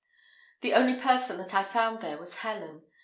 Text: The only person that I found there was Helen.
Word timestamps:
The 0.61 0.73
only 0.73 0.99
person 0.99 1.37
that 1.37 1.53
I 1.53 1.63
found 1.63 2.01
there 2.01 2.17
was 2.17 2.37
Helen. 2.39 2.81